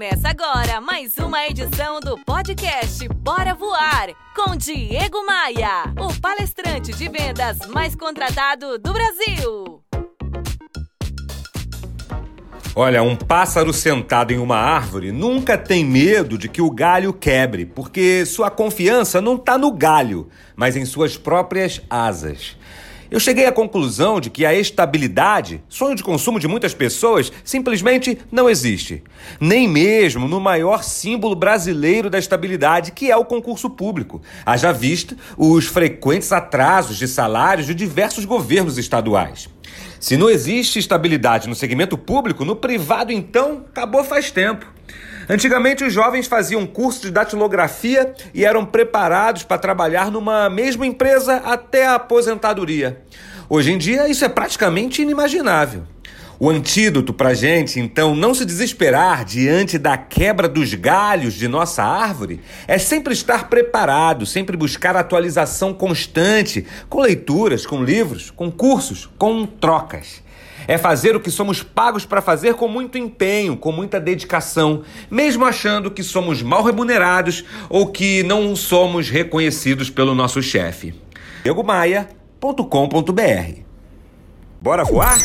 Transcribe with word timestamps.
Começa 0.00 0.30
agora 0.30 0.80
mais 0.80 1.18
uma 1.18 1.46
edição 1.46 2.00
do 2.00 2.16
podcast 2.24 3.06
Bora 3.16 3.52
Voar 3.52 4.08
com 4.34 4.56
Diego 4.56 5.26
Maia, 5.26 5.92
o 5.98 6.18
palestrante 6.18 6.90
de 6.94 7.06
vendas 7.06 7.58
mais 7.68 7.94
contratado 7.94 8.78
do 8.78 8.94
Brasil. 8.94 9.84
Olha, 12.74 13.02
um 13.02 13.14
pássaro 13.14 13.74
sentado 13.74 14.32
em 14.32 14.38
uma 14.38 14.56
árvore 14.56 15.12
nunca 15.12 15.58
tem 15.58 15.84
medo 15.84 16.38
de 16.38 16.48
que 16.48 16.62
o 16.62 16.70
galho 16.70 17.12
quebre, 17.12 17.66
porque 17.66 18.24
sua 18.24 18.50
confiança 18.50 19.20
não 19.20 19.34
está 19.34 19.58
no 19.58 19.70
galho, 19.70 20.30
mas 20.56 20.76
em 20.76 20.86
suas 20.86 21.18
próprias 21.18 21.82
asas. 21.90 22.56
Eu 23.10 23.18
cheguei 23.18 23.46
à 23.46 23.50
conclusão 23.50 24.20
de 24.20 24.30
que 24.30 24.46
a 24.46 24.54
estabilidade, 24.54 25.60
sonho 25.68 25.96
de 25.96 26.02
consumo 26.02 26.38
de 26.38 26.46
muitas 26.46 26.72
pessoas, 26.72 27.32
simplesmente 27.42 28.16
não 28.30 28.48
existe. 28.48 29.02
Nem 29.40 29.66
mesmo 29.66 30.28
no 30.28 30.38
maior 30.38 30.84
símbolo 30.84 31.34
brasileiro 31.34 32.08
da 32.08 32.20
estabilidade, 32.20 32.92
que 32.92 33.10
é 33.10 33.16
o 33.16 33.24
concurso 33.24 33.68
público. 33.68 34.22
Haja 34.46 34.70
vista 34.70 35.16
os 35.36 35.66
frequentes 35.66 36.30
atrasos 36.30 36.96
de 36.96 37.08
salários 37.08 37.66
de 37.66 37.74
diversos 37.74 38.24
governos 38.24 38.78
estaduais. 38.78 39.48
Se 39.98 40.16
não 40.16 40.30
existe 40.30 40.78
estabilidade 40.78 41.48
no 41.48 41.54
segmento 41.56 41.98
público, 41.98 42.44
no 42.44 42.54
privado 42.54 43.10
então 43.10 43.64
acabou 43.68 44.04
faz 44.04 44.30
tempo. 44.30 44.66
Antigamente, 45.30 45.84
os 45.84 45.92
jovens 45.92 46.26
faziam 46.26 46.66
curso 46.66 47.02
de 47.02 47.12
datilografia 47.12 48.12
e 48.34 48.44
eram 48.44 48.66
preparados 48.66 49.44
para 49.44 49.58
trabalhar 49.58 50.10
numa 50.10 50.50
mesma 50.50 50.84
empresa 50.84 51.36
até 51.36 51.86
a 51.86 51.94
aposentadoria. 51.94 53.00
Hoje 53.48 53.70
em 53.70 53.78
dia, 53.78 54.08
isso 54.08 54.24
é 54.24 54.28
praticamente 54.28 55.00
inimaginável. 55.00 55.84
O 56.36 56.50
antídoto 56.50 57.14
para 57.14 57.28
a 57.28 57.34
gente, 57.34 57.78
então, 57.78 58.12
não 58.12 58.34
se 58.34 58.44
desesperar 58.44 59.24
diante 59.24 59.78
da 59.78 59.96
quebra 59.96 60.48
dos 60.48 60.74
galhos 60.74 61.34
de 61.34 61.46
nossa 61.46 61.84
árvore 61.84 62.40
é 62.66 62.76
sempre 62.76 63.12
estar 63.12 63.48
preparado, 63.48 64.26
sempre 64.26 64.56
buscar 64.56 64.96
atualização 64.96 65.72
constante, 65.72 66.66
com 66.88 67.02
leituras, 67.02 67.64
com 67.64 67.84
livros, 67.84 68.32
com 68.32 68.50
cursos, 68.50 69.08
com 69.16 69.46
trocas. 69.46 70.28
É 70.66 70.78
fazer 70.78 71.16
o 71.16 71.20
que 71.20 71.30
somos 71.30 71.62
pagos 71.62 72.04
para 72.04 72.22
fazer 72.22 72.54
com 72.54 72.68
muito 72.68 72.98
empenho, 72.98 73.56
com 73.56 73.72
muita 73.72 74.00
dedicação, 74.00 74.82
mesmo 75.10 75.44
achando 75.44 75.90
que 75.90 76.02
somos 76.02 76.42
mal 76.42 76.62
remunerados 76.62 77.44
ou 77.68 77.86
que 77.86 78.22
não 78.22 78.54
somos 78.54 79.08
reconhecidos 79.08 79.90
pelo 79.90 80.14
nosso 80.14 80.42
chefe. 80.42 80.94
DiegoMaia.com.br 81.42 83.60
Bora 84.60 84.84
voar? 84.84 85.18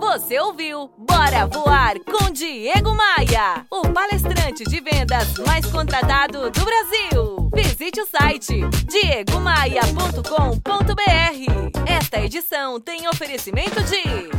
Você 0.00 0.40
ouviu 0.40 0.90
Bora 0.98 1.46
Voar 1.46 1.94
com 2.00 2.32
Diego 2.32 2.94
Maia, 2.94 3.64
o 3.70 3.88
palestrante 3.88 4.64
de 4.64 4.80
vendas 4.80 5.34
mais 5.46 5.64
contratado 5.66 6.50
do 6.50 6.64
Brasil. 6.64 7.29
Visite 7.62 8.00
o 8.00 8.06
site 8.06 8.62
diegomaia.com.br. 8.88 11.86
Esta 11.86 12.22
edição 12.22 12.80
tem 12.80 13.06
oferecimento 13.06 13.82
de 13.82 14.30